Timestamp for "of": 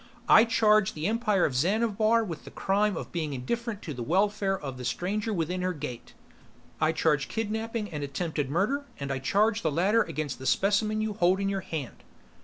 1.45-1.53, 2.97-3.11, 4.57-4.77